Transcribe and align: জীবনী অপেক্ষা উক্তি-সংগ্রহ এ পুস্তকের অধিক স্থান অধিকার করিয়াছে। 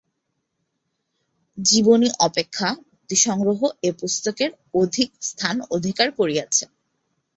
জীবনী 1.57 2.09
অপেক্ষা 2.19 2.69
উক্তি-সংগ্রহ 2.93 3.59
এ 3.83 3.89
পুস্তকের 3.99 4.51
অধিক 4.73 5.09
স্থান 5.21 5.55
অধিকার 5.71 6.07
করিয়াছে। 6.19 6.63